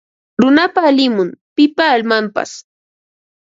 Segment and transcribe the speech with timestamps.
[0.41, 2.51] Runapa animun; pipa almanpas